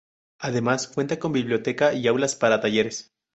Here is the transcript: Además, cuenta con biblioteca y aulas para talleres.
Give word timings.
Además, 0.39 0.87
cuenta 0.87 1.19
con 1.19 1.31
biblioteca 1.31 1.93
y 1.93 2.07
aulas 2.07 2.33
para 2.35 2.59
talleres. 2.59 3.13